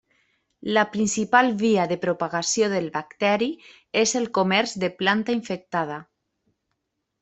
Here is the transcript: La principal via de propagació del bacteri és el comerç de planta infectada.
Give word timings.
La 0.77 0.85
principal 0.95 1.49
via 1.59 1.85
de 1.91 1.97
propagació 2.07 2.71
del 2.73 2.89
bacteri 2.97 3.51
és 4.05 4.17
el 4.23 4.29
comerç 4.41 4.77
de 4.87 4.93
planta 5.05 5.41
infectada. 5.41 6.05